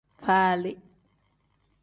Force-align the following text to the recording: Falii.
Falii. 0.23 0.77